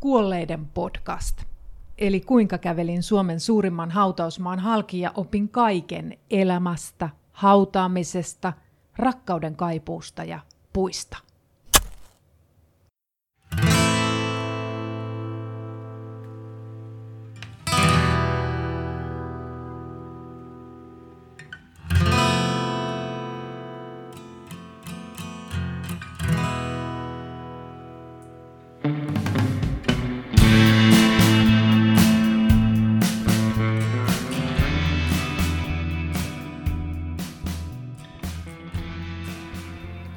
[0.00, 1.42] Kuolleiden podcast.
[1.98, 8.52] Eli kuinka kävelin Suomen suurimman hautausmaan halki ja opin kaiken elämästä, hautaamisesta,
[8.96, 10.40] rakkauden kaipuusta ja
[10.72, 11.18] puista.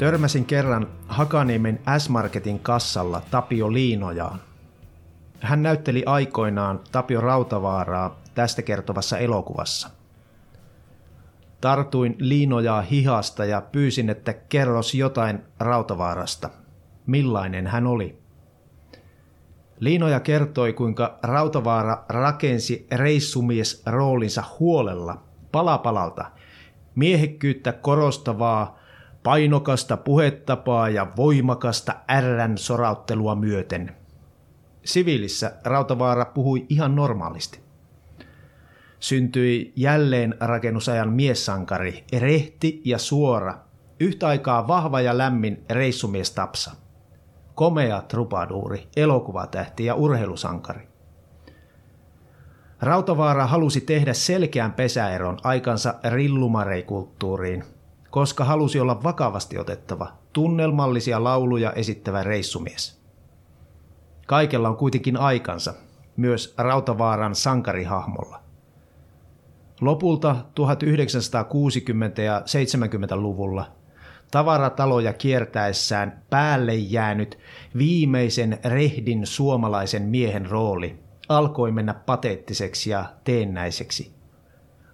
[0.03, 4.39] Törmäsin kerran Hakaniemen S-Marketin kassalla Tapio Liinojaan.
[5.39, 9.89] Hän näytteli aikoinaan Tapio Rautavaaraa tästä kertovassa elokuvassa.
[11.61, 16.49] Tartuin Liinojaa hihasta ja pyysin, että kerros jotain Rautavaarasta.
[17.05, 18.17] Millainen hän oli?
[19.79, 26.25] Liinoja kertoi, kuinka Rautavaara rakensi reissumies roolinsa huolella, palapalalta,
[26.95, 28.83] miehekkyyttä korostavaa,
[29.23, 33.95] painokasta puhetapaa ja voimakasta ärrän sorauttelua myöten.
[34.85, 37.59] Siviilissä Rautavaara puhui ihan normaalisti.
[38.99, 43.57] Syntyi jälleen rakennusajan miessankari, rehti ja suora,
[43.99, 46.71] yhtä aikaa vahva ja lämmin reissumies Tapsa.
[47.55, 50.87] Komea trupaduuri, elokuvatähti ja urheilusankari.
[52.81, 57.63] Rautavaara halusi tehdä selkeän pesäeron aikansa rillumareikulttuuriin–
[58.13, 63.01] koska halusi olla vakavasti otettava, tunnelmallisia lauluja esittävä reissumies.
[64.27, 65.73] Kaikella on kuitenkin aikansa,
[66.17, 68.39] myös Rautavaaran sankarihahmolla.
[69.81, 70.35] Lopulta
[72.19, 73.71] 1960- ja 70-luvulla
[74.31, 77.39] tavarataloja kiertäessään päälle jäänyt
[77.77, 80.99] viimeisen rehdin suomalaisen miehen rooli
[81.29, 84.13] alkoi mennä pateettiseksi ja teennäiseksi.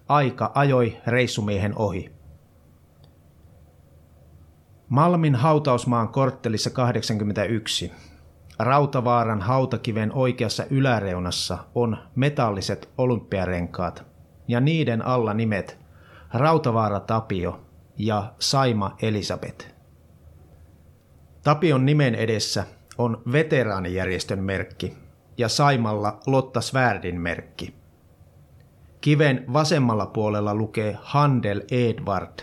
[0.07, 2.18] Aika ajoi reissumiehen ohi.
[4.89, 7.91] Malmin hautausmaan korttelissa 81.
[8.59, 14.05] Rautavaaran hautakiven oikeassa yläreunassa on metalliset olympiarenkaat
[14.47, 15.79] ja niiden alla nimet
[16.33, 17.65] Rautavaara Tapio
[17.97, 19.65] ja Saima Elisabeth.
[21.43, 22.65] Tapion nimen edessä
[22.97, 24.97] on veteraanijärjestön merkki
[25.37, 27.75] ja Saimalla Lotta Svärdin merkki.
[29.01, 32.39] Kiven vasemmalla puolella lukee Handel Edward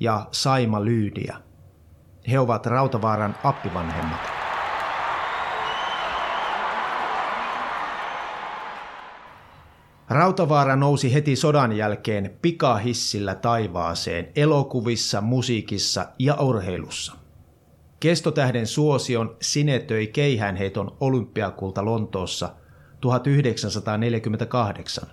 [0.00, 1.51] ja Saima Lyydia.
[2.30, 4.20] He ovat Rautavaaran appivanhemmat.
[10.10, 17.12] Rautavaara nousi heti sodan jälkeen pikahissillä taivaaseen elokuvissa, musiikissa ja urheilussa.
[18.00, 22.54] Kestotähden suosion sinetöi keihäänheiton olympiakulta Lontoossa
[23.00, 25.08] 1948.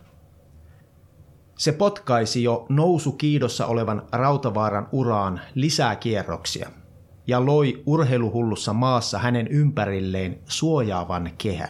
[1.57, 6.69] Se potkaisi jo nousu kiidossa olevan Rautavaaran uraan lisää kierroksia–
[7.29, 11.69] ja loi urheiluhullussa maassa hänen ympärilleen suojaavan kehän.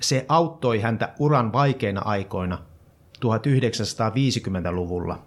[0.00, 2.58] Se auttoi häntä uran vaikeina aikoina
[3.18, 5.22] 1950-luvulla,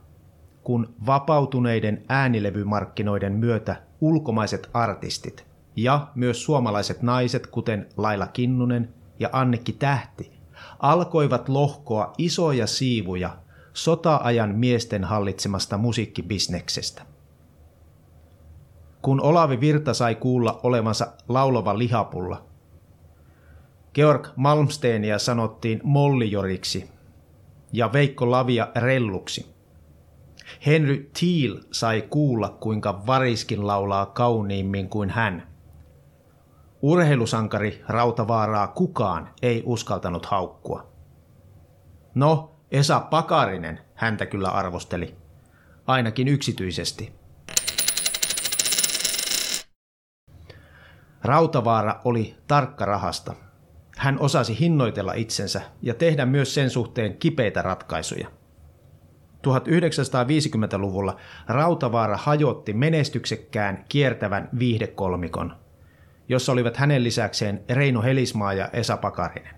[0.64, 9.74] kun vapautuneiden äänilevymarkkinoiden myötä ulkomaiset artistit ja myös suomalaiset naiset, kuten Laila Kinnunen ja Annekki
[9.74, 10.32] Tähti,
[10.80, 13.38] alkoivat lohkoa isoja siivuja
[13.74, 17.19] sota-ajan miesten hallitsemasta musiikkibisneksestä.
[19.02, 22.46] Kun Olavi Virta sai kuulla olevansa laulava lihapulla.
[23.94, 26.90] Georg Malmsteenia sanottiin mollijoriksi
[27.74, 29.56] ja Veikko Lavia relluksi.
[30.66, 35.48] Henry Thiel sai kuulla, kuinka variskin laulaa kauniimmin kuin hän.
[36.82, 40.88] Urheilusankari Rautavaaraa kukaan ei uskaltanut haukkua.
[42.16, 45.16] No, Esa Pakarinen häntä kyllä arvosteli,
[45.88, 47.19] ainakin yksityisesti.
[51.24, 53.36] Rautavaara oli tarkka rahasta.
[53.98, 58.28] Hän osasi hinnoitella itsensä ja tehdä myös sen suhteen kipeitä ratkaisuja.
[59.48, 61.18] 1950-luvulla
[61.48, 65.56] Rautavaara hajotti menestyksekkään kiertävän viihdekolmikon,
[66.30, 69.56] jossa olivat hänen lisäkseen Reino Helismaa ja Esa Pakarinen.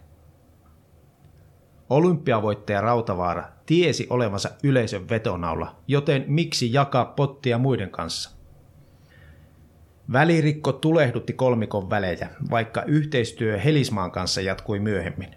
[1.90, 8.32] Olympiavoittaja Rautavaara tiesi olevansa yleisön vetonaula, joten miksi jakaa pottia muiden kanssa–
[10.12, 15.36] Välirikko tulehdutti kolmikon välejä, vaikka yhteistyö Helismaan kanssa jatkui myöhemmin.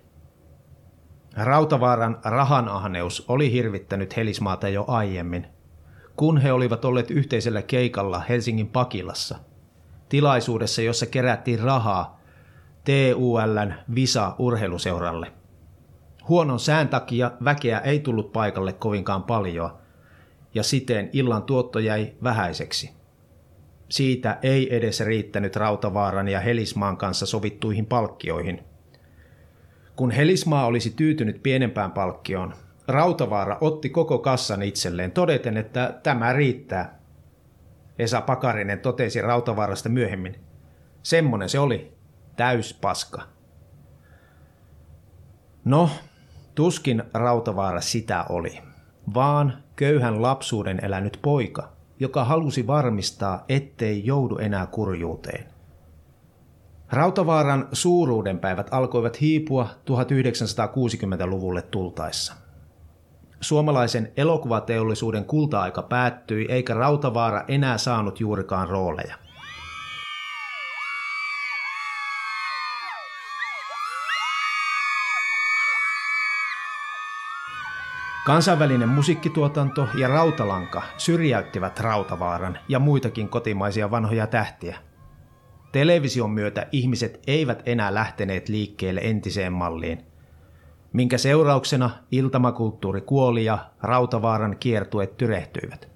[1.37, 5.47] Rautavaaran rahanahneus oli hirvittänyt Helismaata jo aiemmin,
[6.17, 9.39] kun he olivat olleet yhteisellä keikalla Helsingin Pakilassa,
[10.09, 12.21] tilaisuudessa, jossa kerättiin rahaa
[12.85, 15.33] TULn Visa-urheiluseuralle.
[16.29, 19.79] Huonon sään takia väkeä ei tullut paikalle kovinkaan paljon,
[20.55, 23.04] ja siten illan tuotto jäi vähäiseksi.
[23.95, 28.65] Siitä ei edes riittänyt Rautavaaran ja Helismaan kanssa sovittuihin palkkioihin.
[29.97, 32.55] Kun Helismaa olisi tyytynyt pienempään palkkioon,
[32.89, 36.99] Rautavaara otti koko kassan itselleen todeten, että tämä riittää.
[37.99, 40.41] Esa Pakarinen totesi Rautavaarasta myöhemmin.
[41.03, 41.93] Semmonen se oli,
[42.37, 43.23] täys paska.
[45.65, 45.91] No,
[46.55, 48.59] tuskin Rautavaara sitä oli,
[49.15, 55.47] vaan köyhän lapsuuden elänyt poika, joka halusi varmistaa, ettei joudu enää kurjuuteen.
[56.93, 62.35] Rautavaaran suuruuden päivät alkoivat hiipua 1960-luvulle tultaessa.
[63.41, 69.17] Suomalaisen elokuvateollisuuden kulta-aika päättyi eikä Rautavaara enää saanut juurikaan rooleja.
[78.25, 84.77] Kansainvälinen musiikkituotanto ja rautalanka syrjäyttivät Rautavaaran ja muitakin kotimaisia vanhoja tähtiä.
[85.73, 90.05] Television myötä ihmiset eivät enää lähteneet liikkeelle entiseen malliin,
[90.93, 95.89] minkä seurauksena iltamakulttuuri kuoli ja Rautavaaran kiertueet tyrehtyivät.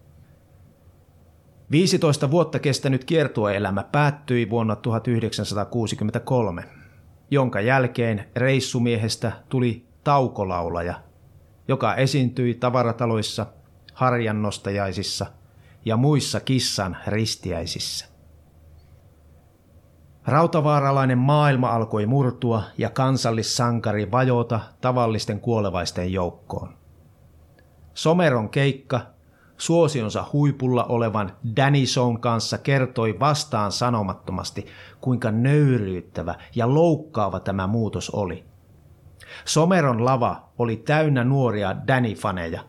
[1.70, 6.64] 15 vuotta kestänyt kiertueelämä päättyi vuonna 1963,
[7.30, 10.94] jonka jälkeen reissumiehestä tuli taukolaulaja–
[11.68, 13.46] joka esiintyi tavarataloissa,
[13.94, 15.26] harjannostajaisissa
[15.84, 18.06] ja muissa kissan ristiäisissä.
[20.26, 26.74] Rautavaaralainen maailma alkoi murtua ja kansallissankari vajota tavallisten kuolevaisten joukkoon.
[27.94, 29.00] Someron keikka
[29.56, 34.66] suosionsa huipulla olevan Danny Zone kanssa kertoi vastaan sanomattomasti,
[35.00, 38.44] kuinka nöyryyttävä ja loukkaava tämä muutos oli.
[39.44, 42.60] Someron lava oli täynnä nuoria Danny-faneja,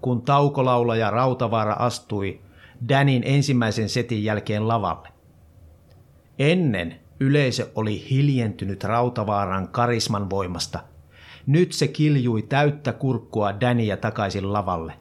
[0.00, 2.40] kun taukolaulaja Rautavaara astui
[2.88, 5.08] Danin ensimmäisen setin jälkeen lavalle.
[6.38, 10.80] Ennen yleisö oli hiljentynyt Rautavaaran karisman voimasta.
[11.46, 14.92] Nyt se kiljui täyttä kurkkua Dania takaisin lavalle.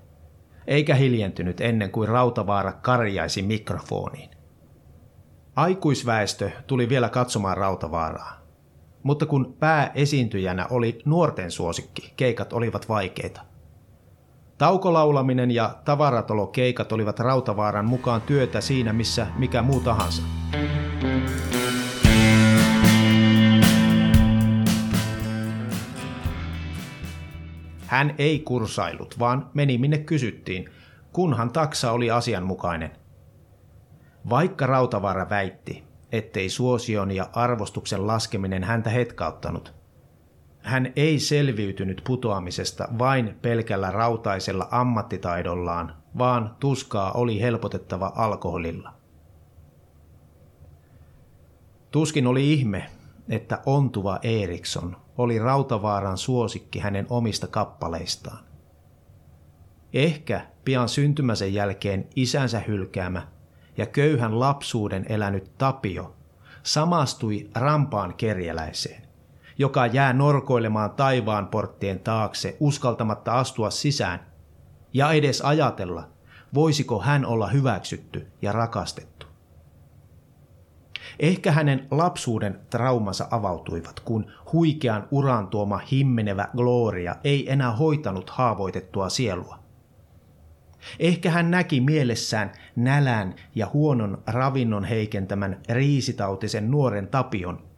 [0.67, 4.29] Eikä hiljentynyt ennen kuin Rautavaara karjaisi mikrofoniin.
[5.55, 8.38] Aikuisväestö tuli vielä katsomaan Rautavaaraa.
[9.03, 13.41] Mutta kun pääesiintyjänä oli nuorten suosikki, keikat olivat vaikeita.
[14.57, 20.21] Taukolaulaminen ja tavaratolokeikat olivat Rautavaaran mukaan työtä siinä missä mikä muu tahansa.
[27.85, 30.69] Hän ei kursailut, vaan meni minne kysyttiin,
[31.13, 32.91] kunhan taksa oli asianmukainen.
[34.29, 39.73] Vaikka Rautavaara väitti, ettei suosion ja arvostuksen laskeminen häntä hetkauttanut.
[40.61, 48.93] Hän ei selviytynyt putoamisesta vain pelkällä rautaisella ammattitaidollaan, vaan tuskaa oli helpotettava alkoholilla.
[51.91, 52.89] Tuskin oli ihme,
[53.29, 58.39] että ontuva Eriksson oli Rautavaaran suosikki hänen omista kappaleistaan.
[59.93, 63.27] Ehkä pian syntymänsä jälkeen isänsä hylkäämä
[63.79, 66.15] ja köyhän lapsuuden elänyt Tapio
[66.63, 69.01] samastui rampaan kerjäläiseen,
[69.57, 74.19] joka jää norkoilemaan taivaan porttien taakse uskaltamatta astua sisään
[74.93, 76.07] ja edes ajatella,
[76.53, 79.25] voisiko hän olla hyväksytty ja rakastettu.
[81.19, 89.09] Ehkä hänen lapsuuden traumansa avautuivat, kun huikean uran tuoma himmenevä gloria ei enää hoitanut haavoitettua
[89.09, 89.59] sielua.
[90.99, 97.69] Ehkä hän näki mielessään nälän ja huonon ravinnon heikentämän riisitautisen nuoren tapion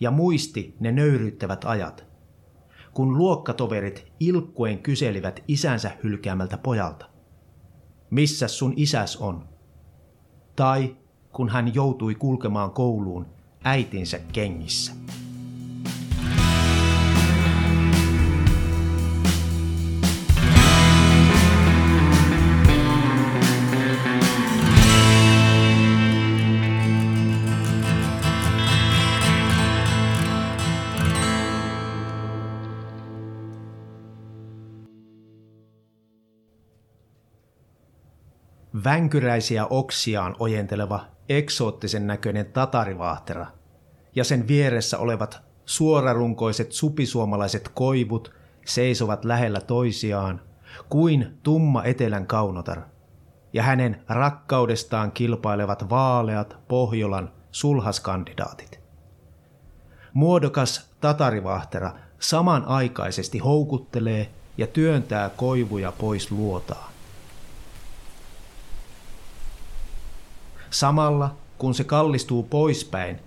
[0.00, 2.06] ja muisti ne nöyryyttävät ajat,
[2.94, 7.06] kun luokkatoverit ilkkuen kyselivät isänsä hylkäämältä pojalta.
[8.10, 9.48] Missä sun isäs on?
[10.56, 10.96] Tai
[11.32, 13.26] kun hän joutui kulkemaan kouluun
[13.64, 14.92] äitinsä kengissä.
[38.84, 43.46] Vänkyräisiä oksiaan ojenteleva eksoottisen näköinen tatarivaahtera
[44.14, 48.34] ja sen vieressä olevat suorarunkoiset supisuomalaiset koivut
[48.66, 50.40] seisovat lähellä toisiaan
[50.88, 52.80] kuin tumma etelän kaunotar
[53.52, 58.80] ja hänen rakkaudestaan kilpailevat vaaleat Pohjolan sulhaskandidaatit.
[60.12, 66.97] Muodokas tatarivahtera samanaikaisesti houkuttelee ja työntää koivuja pois luotaan.
[70.70, 73.20] Samalla kun se kallistuu poispäin,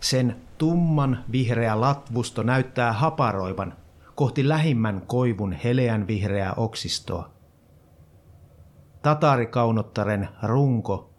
[0.00, 3.74] sen tumman vihreä latvusto näyttää haparoivan
[4.14, 7.30] kohti lähimmän koivun heleän vihreää oksistoa.
[9.02, 11.10] Tatarikaunottaren runko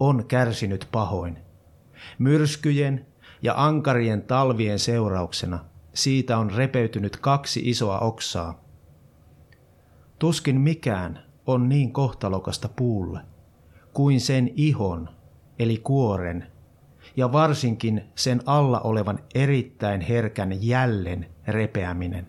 [0.00, 1.38] on kärsinyt pahoin.
[2.18, 3.06] Myrskyjen
[3.42, 5.64] ja ankarien talvien seurauksena
[5.94, 8.64] siitä on repeytynyt kaksi isoa oksaa.
[10.18, 13.20] Tuskin mikään on niin kohtalokasta puulle
[13.94, 15.08] kuin sen ihon
[15.58, 16.46] eli kuoren
[17.16, 22.26] ja varsinkin sen alla olevan erittäin herkän jällen repeäminen.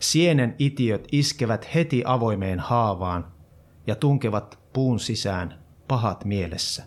[0.00, 3.32] Sienen itiöt iskevät heti avoimeen haavaan
[3.86, 6.84] ja tunkevat puun sisään pahat mielessä.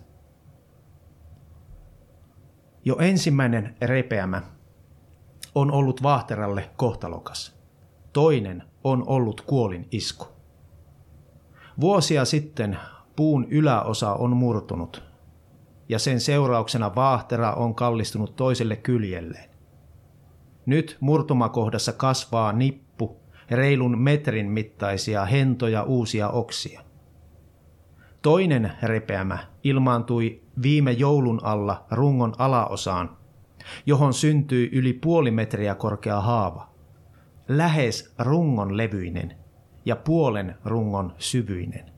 [2.86, 4.42] Jo ensimmäinen repeämä
[5.56, 7.58] on ollut vaahteralle kohtalokas.
[8.14, 10.28] Toinen on ollut kuolin isku.
[11.80, 12.78] Vuosia sitten
[13.18, 15.04] puun yläosa on murtunut
[15.90, 19.50] ja sen seurauksena vaahtera on kallistunut toiselle kyljelleen.
[20.66, 23.18] Nyt murtumakohdassa kasvaa nippu
[23.52, 26.82] reilun metrin mittaisia hentoja uusia oksia.
[28.22, 33.18] Toinen repeämä ilmaantui viime joulun alla rungon alaosaan,
[33.86, 36.70] johon syntyi yli puoli metriä korkea haava.
[37.48, 39.38] Lähes rungon levyinen
[39.86, 41.97] ja puolen rungon syvyinen.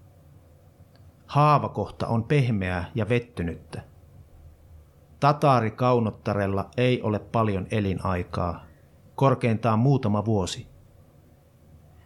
[1.29, 3.81] Haavakohta on pehmeää ja vettynyttä.
[5.19, 8.63] Tataari kaunottarella ei ole paljon elinaikaa,
[9.15, 10.67] korkeintaan muutama vuosi.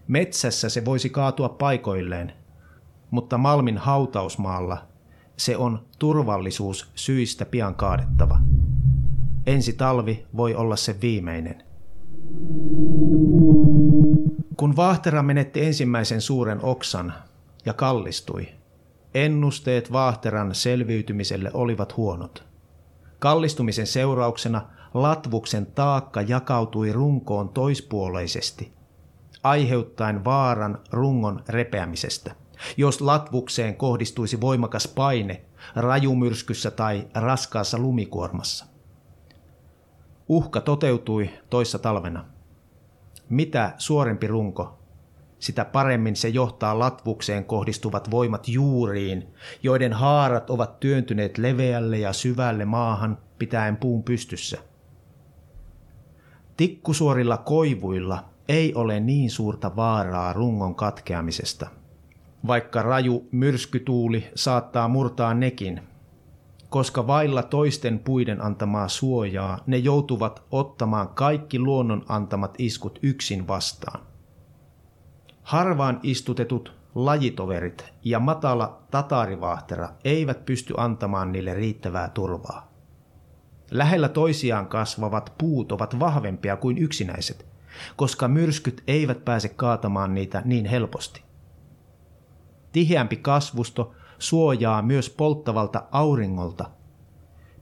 [0.08, 2.34] Metsässä se voisi kaatua paikoilleen,
[3.12, 4.78] mutta Malmin hautausmaalla
[5.38, 8.40] se on turvallisuus syistä pian kaadettava.
[9.46, 11.64] Ensi talvi voi olla se viimeinen.
[14.58, 17.14] Kun Vaahtera menetti ensimmäisen suuren oksan
[17.66, 18.63] ja kallistui,
[19.14, 22.44] ennusteet Vaahteran selviytymiselle olivat huonot.
[23.20, 24.62] Kallistumisen seurauksena
[24.94, 28.74] latvuksen taakka jakautui runkoon toispuoleisesti,
[29.44, 32.36] aiheuttaen vaaran rungon repeämisestä
[32.78, 38.66] jos latvukseen kohdistuisi voimakas paine rajumyrskyssä tai raskaassa lumikuormassa.
[40.30, 42.26] Uhka toteutui toissa talvena.
[43.30, 44.80] Mitä suorempi runko,
[45.44, 49.28] sitä paremmin se johtaa latvukseen kohdistuvat voimat juuriin,
[49.64, 54.58] joiden haarat ovat työntyneet leveälle ja syvälle maahan pitäen puun pystyssä.
[56.58, 61.68] Tikkusuorilla koivuilla ei ole niin suurta vaaraa rungon katkeamisesta–
[62.48, 65.82] vaikka raju myrskytuuli saattaa murtaa nekin,
[66.70, 74.13] koska vailla toisten puiden antamaa suojaa ne joutuvat ottamaan kaikki luonnon antamat iskut yksin vastaan.
[75.44, 82.72] Harvaan istutetut lajitoverit ja matala tatarivahtera eivät pysty antamaan niille riittävää turvaa.
[83.72, 87.46] Lähellä toisiaan kasvavat puut ovat vahvempia kuin yksinäiset,
[87.96, 91.24] koska myrskyt eivät pääse kaatamaan niitä niin helposti.
[92.72, 96.70] Tiheämpi kasvusto suojaa myös polttavalta auringolta,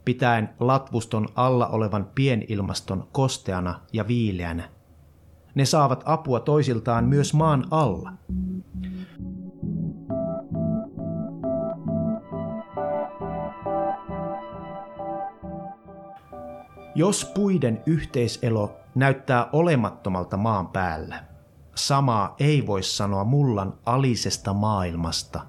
[0.05, 4.69] pitäen latvuston alla olevan pienilmaston kosteana ja viileänä.
[5.55, 8.13] Ne saavat apua toisiltaan myös maan alla.
[16.95, 21.31] Jos puiden yhteiselo näyttää olemattomalta maan päällä,
[21.75, 25.41] Samaa ei voi sanoa mullan alisesta maailmasta.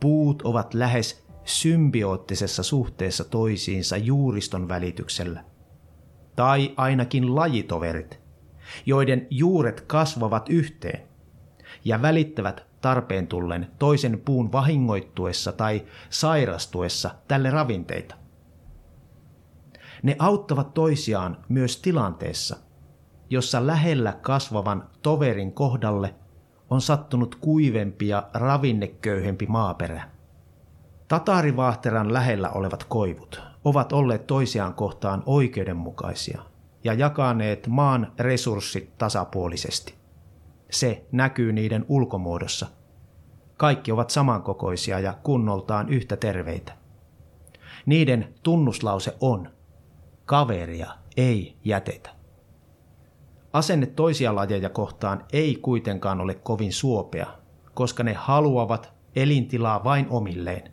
[0.00, 5.44] Puut ovat lähes symbioottisessa suhteessa toisiinsa juuriston välityksellä.
[6.36, 8.21] Tai ainakin lajitoverit,
[8.86, 11.08] joiden juuret kasvavat yhteen
[11.84, 18.14] ja välittävät tarpeen tullen toisen puun vahingoittuessa tai sairastuessa tälle ravinteita.
[20.02, 22.56] Ne auttavat toisiaan myös tilanteessa–
[23.32, 26.14] jossa lähellä kasvavan toverin kohdalle
[26.70, 30.02] on sattunut kuivempi ja ravinneköyhempi maaperä.
[31.08, 36.42] Tatarivahteran lähellä olevat koivut ovat olleet toisiaan kohtaan oikeudenmukaisia
[36.84, 39.94] ja jakaneet maan resurssit tasapuolisesti.
[40.70, 42.66] Se näkyy niiden ulkomuodossa.
[43.56, 46.72] Kaikki ovat samankokoisia ja kunnoltaan yhtä terveitä.
[47.86, 49.48] Niiden tunnuslause on,
[50.24, 52.10] kaveria ei jätetä.
[53.52, 57.26] Asenne toisia lajeja kohtaan ei kuitenkaan ole kovin suopea,
[57.74, 60.72] koska ne haluavat elintilaa vain omilleen.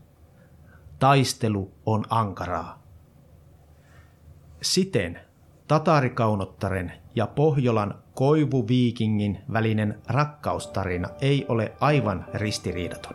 [1.00, 2.84] Taistelu on ankaraa.
[4.62, 5.20] Siten
[5.70, 13.14] Tatarikaunottaren ja Pohjolan koivuviikingin välinen rakkaustarina ei ole aivan ristiriidaton.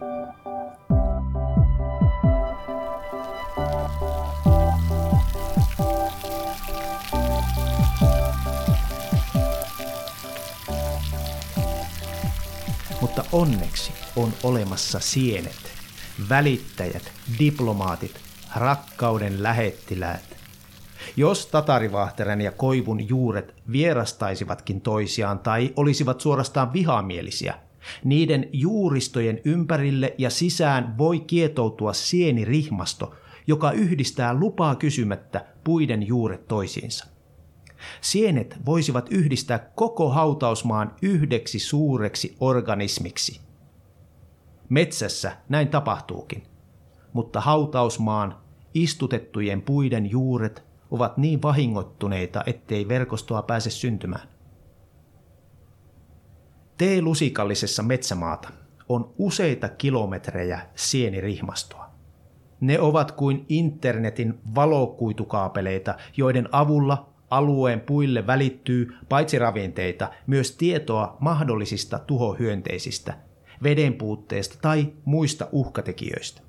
[13.00, 15.72] Mutta onneksi on olemassa sienet,
[16.28, 18.20] välittäjät, diplomaatit,
[18.56, 20.43] rakkauden lähettiläät,
[21.16, 27.54] jos tatarivahteren ja koivun juuret vierastaisivatkin toisiaan tai olisivat suorastaan vihamielisiä,
[28.04, 33.14] niiden juuristojen ympärille ja sisään voi kietoutua sienirihmasto,
[33.46, 37.06] joka yhdistää lupaa kysymättä puiden juuret toisiinsa.
[38.00, 43.40] Sienet voisivat yhdistää koko hautausmaan yhdeksi suureksi organismiksi.
[44.68, 46.42] Metsässä näin tapahtuukin,
[47.12, 48.36] mutta hautausmaan
[48.74, 54.28] istutettujen puiden juuret ovat niin vahingoittuneita, ettei verkostoa pääse syntymään.
[56.78, 58.48] T-lusikallisessa metsämaata
[58.88, 61.90] on useita kilometrejä sienirihmastoa.
[62.60, 71.98] Ne ovat kuin internetin valokuitukaapeleita, joiden avulla alueen puille välittyy paitsi ravinteita, myös tietoa mahdollisista
[71.98, 73.14] tuhohyönteisistä,
[73.62, 76.43] vedenpuutteesta tai muista uhkatekijöistä.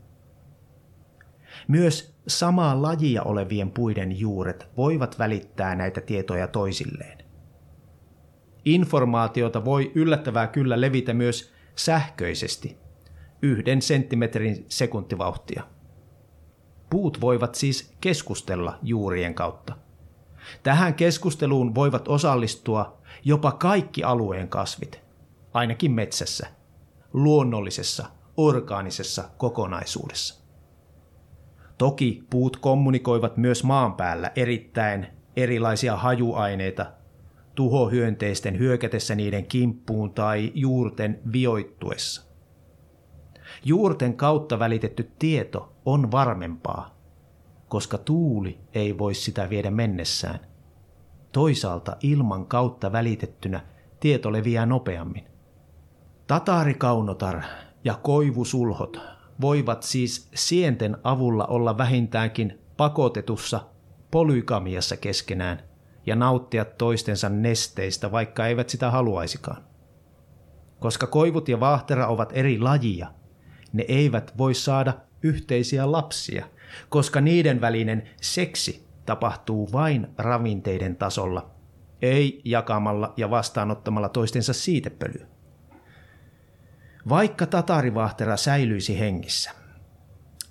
[1.68, 7.18] Myös samaa lajia olevien puiden juuret voivat välittää näitä tietoja toisilleen.
[8.66, 12.78] Informaatiota voi yllättävää kyllä levitä myös sähköisesti,
[13.42, 15.64] yhden senttimetrin sekuntivauhtia.
[16.90, 19.76] Puut voivat siis keskustella juurien kautta.
[20.64, 25.02] Tähän keskusteluun voivat osallistua jopa kaikki alueen kasvit,
[25.54, 26.48] ainakin metsässä,
[27.14, 28.06] luonnollisessa,
[28.38, 30.45] orgaanisessa kokonaisuudessa.
[31.78, 36.86] Toki puut kommunikoivat myös maan päällä erittäin erilaisia hajuaineita
[37.56, 42.26] tuhohyönteisten hyökätessä niiden kimppuun tai juurten vioittuessa.
[43.66, 46.98] Juurten kautta välitetty tieto on varmempaa,
[47.68, 50.40] koska tuuli ei voi sitä viedä mennessään.
[51.32, 53.62] Toisaalta ilman kautta välitettynä
[54.00, 55.24] tieto leviää nopeammin.
[56.28, 57.42] Tataarikaunotar
[57.84, 63.62] ja koivusulhot voivat siis sienten avulla olla vähintäänkin pakotetussa
[64.12, 65.60] polygamiassa keskenään
[66.06, 69.64] ja nauttia toistensa nesteistä, vaikka eivät sitä haluaisikaan.
[70.80, 73.08] Koska koivut ja vaahtera ovat eri lajia,
[73.74, 74.94] ne eivät voi saada
[75.24, 76.46] yhteisiä lapsia,
[76.90, 81.50] koska niiden välinen seksi tapahtuu vain ravinteiden tasolla,
[82.02, 85.35] ei jakamalla ja vastaanottamalla toistensa siitepölyä.
[87.10, 89.52] Vaikka tatarivahtera säilyisi hengissä,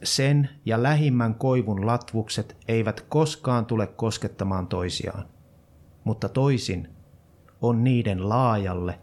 [0.03, 5.25] sen ja lähimmän koivun latvukset eivät koskaan tule koskettamaan toisiaan,
[6.05, 6.88] mutta toisin
[7.61, 8.99] on niiden laajalle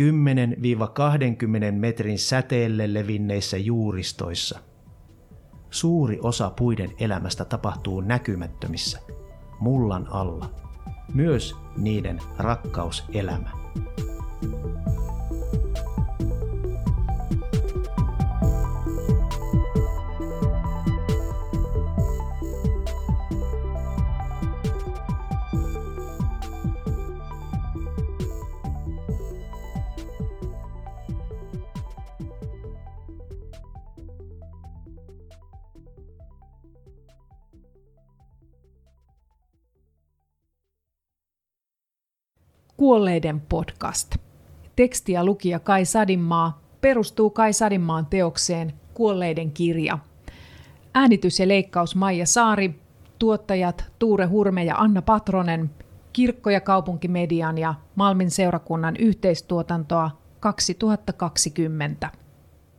[0.00, 4.58] 10-20 metrin säteelle levinneissä juuristoissa.
[5.70, 8.98] Suuri osa puiden elämästä tapahtuu näkymättömissä,
[9.60, 10.50] mullan alla,
[11.14, 13.50] myös niiden rakkauselämä.
[42.78, 44.16] Kuolleiden podcast.
[44.76, 49.98] Teksti ja lukija Kai Sadinmaa perustuu Kai Sadinmaan teokseen Kuolleiden kirja.
[50.94, 52.80] Äänitys ja leikkaus Maija Saari,
[53.18, 55.70] tuottajat Tuure Hurme ja Anna Patronen,
[56.12, 60.10] Kirkko- ja kaupunkimedian ja Malmin seurakunnan yhteistuotantoa
[60.40, 62.10] 2020.